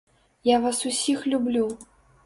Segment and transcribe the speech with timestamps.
[0.49, 1.71] Я вас усіх люблю!